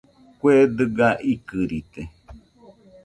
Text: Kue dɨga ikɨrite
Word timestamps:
Kue 0.39 0.55
dɨga 0.77 1.09
ikɨrite 1.33 2.01